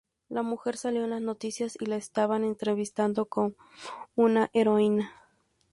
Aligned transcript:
La 0.29 0.41
mujer 0.41 0.77
salió 0.77 1.03
en 1.03 1.11
las 1.11 1.21
noticias 1.21 1.77
y 1.79 1.85
la 1.85 1.95
estaban 1.95 2.43
entrevistando 2.43 3.25
como 3.25 3.53
una 4.15 4.49
heroína. 4.51 5.11